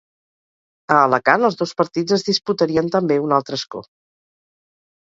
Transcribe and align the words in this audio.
A 0.95 1.01
Alacant 1.07 1.45
els 1.49 1.59
dos 1.61 1.75
partits 1.83 2.17
es 2.19 2.27
disputarien 2.31 2.91
també 2.99 3.21
un 3.29 3.39
altre 3.39 3.63
escó. 3.65 3.87